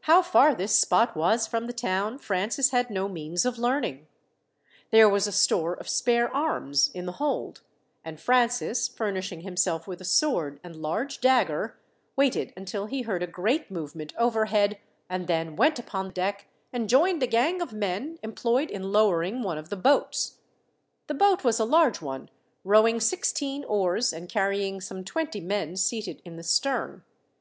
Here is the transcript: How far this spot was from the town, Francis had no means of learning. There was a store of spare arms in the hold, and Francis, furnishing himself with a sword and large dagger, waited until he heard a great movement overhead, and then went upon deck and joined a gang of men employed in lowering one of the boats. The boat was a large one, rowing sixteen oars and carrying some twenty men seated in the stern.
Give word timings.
How 0.00 0.22
far 0.22 0.56
this 0.56 0.76
spot 0.76 1.16
was 1.16 1.46
from 1.46 1.68
the 1.68 1.72
town, 1.72 2.18
Francis 2.18 2.70
had 2.70 2.90
no 2.90 3.06
means 3.08 3.44
of 3.44 3.58
learning. 3.60 4.08
There 4.90 5.08
was 5.08 5.28
a 5.28 5.30
store 5.30 5.74
of 5.74 5.88
spare 5.88 6.28
arms 6.34 6.90
in 6.92 7.06
the 7.06 7.12
hold, 7.22 7.62
and 8.04 8.18
Francis, 8.20 8.88
furnishing 8.88 9.42
himself 9.42 9.86
with 9.86 10.00
a 10.00 10.04
sword 10.04 10.58
and 10.64 10.74
large 10.74 11.20
dagger, 11.20 11.78
waited 12.16 12.54
until 12.56 12.86
he 12.86 13.02
heard 13.02 13.22
a 13.22 13.28
great 13.28 13.70
movement 13.70 14.12
overhead, 14.18 14.80
and 15.08 15.28
then 15.28 15.54
went 15.54 15.78
upon 15.78 16.10
deck 16.10 16.48
and 16.72 16.88
joined 16.88 17.22
a 17.22 17.28
gang 17.28 17.62
of 17.62 17.72
men 17.72 18.18
employed 18.24 18.68
in 18.72 18.90
lowering 18.90 19.44
one 19.44 19.58
of 19.58 19.68
the 19.68 19.76
boats. 19.76 20.38
The 21.06 21.14
boat 21.14 21.44
was 21.44 21.60
a 21.60 21.64
large 21.64 22.02
one, 22.02 22.30
rowing 22.64 22.98
sixteen 22.98 23.62
oars 23.62 24.12
and 24.12 24.28
carrying 24.28 24.80
some 24.80 25.04
twenty 25.04 25.38
men 25.40 25.76
seated 25.76 26.20
in 26.24 26.34
the 26.34 26.42
stern. 26.42 27.04